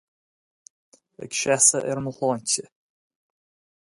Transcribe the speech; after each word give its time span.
Ag 1.23 1.31
seasadh 1.39 1.89
ar 1.91 1.99
mo 2.03 2.11
shláinte 2.17 2.63